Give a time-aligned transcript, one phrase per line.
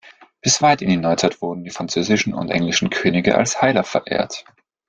[0.41, 4.43] Bis weit in die Neuzeit wurden die französischen und englischen Könige als Heiler verehrt.